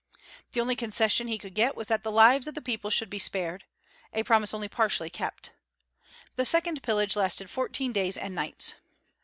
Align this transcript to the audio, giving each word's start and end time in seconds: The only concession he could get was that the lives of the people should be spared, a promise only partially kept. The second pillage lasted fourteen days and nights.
The 0.53 0.59
only 0.61 0.75
concession 0.75 1.27
he 1.27 1.37
could 1.37 1.53
get 1.53 1.75
was 1.75 1.87
that 1.89 2.01
the 2.03 2.09
lives 2.11 2.47
of 2.47 2.55
the 2.55 2.61
people 2.63 2.89
should 2.89 3.07
be 3.07 3.19
spared, 3.19 3.65
a 4.13 4.23
promise 4.23 4.51
only 4.51 4.67
partially 4.67 5.11
kept. 5.11 5.51
The 6.37 6.43
second 6.43 6.81
pillage 6.81 7.15
lasted 7.15 7.51
fourteen 7.51 7.93
days 7.93 8.17
and 8.17 8.33
nights. 8.33 8.73